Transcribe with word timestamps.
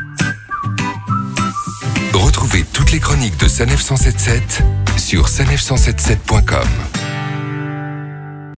Retrouvez 2.13 2.63
toutes 2.73 2.91
les 2.91 2.99
chroniques 2.99 3.39
de 3.39 3.47
Sanef 3.47 3.81
177 3.81 4.63
sur 4.97 5.27
sanef177.com. 5.27 6.67